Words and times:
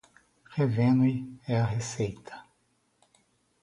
Revenue 0.57 1.31
é 1.47 1.59
a 1.59 1.63
receita. 1.63 2.43